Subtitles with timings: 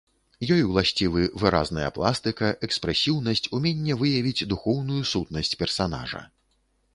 [0.53, 6.25] Ёй уласцівы выразная пластыка, экспрэсіўнасць, уменне выявіць духоўную сутнасць персанажа.